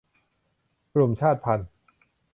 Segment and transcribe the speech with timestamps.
[0.93, 1.69] กลุ่มชาติพันธุ์